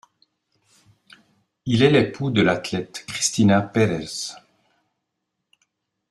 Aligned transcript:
Il 1.67 1.83
est 1.83 1.91
l'époux 1.91 2.31
de 2.31 2.41
l'athlète 2.41 3.05
Cristina 3.07 3.61
Pérez. 3.61 4.33